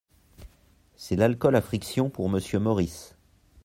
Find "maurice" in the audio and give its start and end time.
2.57-3.13